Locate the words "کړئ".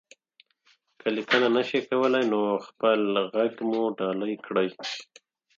4.45-4.67